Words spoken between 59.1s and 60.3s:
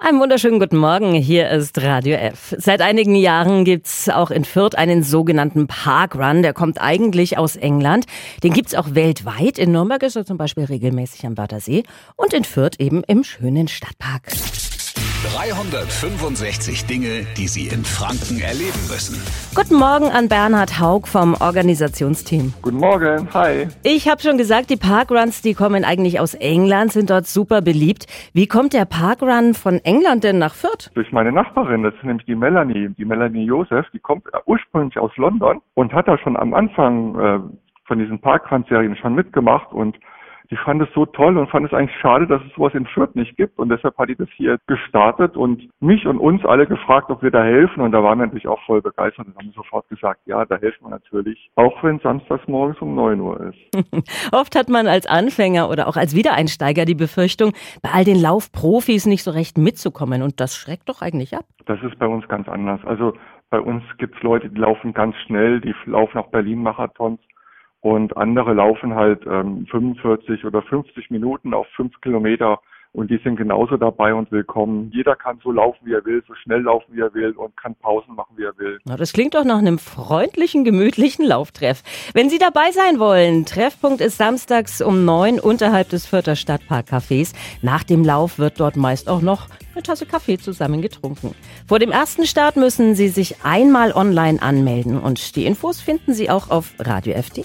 so recht mitzukommen.